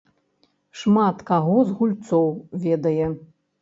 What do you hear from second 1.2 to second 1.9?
каго з